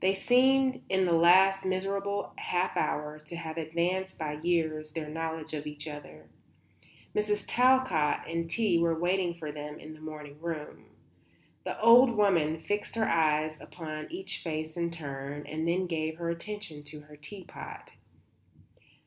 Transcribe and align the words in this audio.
They 0.00 0.14
seemed 0.14 0.80
in 0.88 1.04
the 1.04 1.12
last 1.12 1.66
miserable 1.66 2.32
half 2.38 2.74
hour 2.74 3.18
to 3.18 3.36
have 3.36 3.58
advanced 3.58 4.18
by 4.18 4.40
years 4.40 4.92
their 4.92 5.10
knowledge 5.10 5.52
of 5.52 5.66
each 5.66 5.86
other. 5.86 6.30
Mrs. 7.14 7.44
Talcott 7.46 8.26
and 8.26 8.48
tea 8.48 8.78
were 8.78 8.98
waiting 8.98 9.34
for 9.34 9.52
them 9.52 9.78
in 9.78 9.92
the 9.92 10.00
morning 10.00 10.40
room. 10.40 10.86
The 11.64 11.78
old 11.82 12.12
woman 12.12 12.58
fixed 12.58 12.94
her 12.94 13.10
eyes 13.10 13.60
upon 13.60 14.10
each 14.10 14.38
face 14.38 14.74
in 14.74 14.88
turn 14.90 15.44
and 15.46 15.68
then 15.68 15.84
gave 15.86 16.16
her 16.16 16.30
attention 16.30 16.82
to 16.84 17.00
her 17.00 17.16
tea 17.16 17.44
pot. 17.44 17.90